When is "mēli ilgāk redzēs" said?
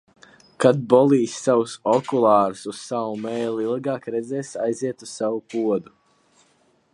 3.27-4.55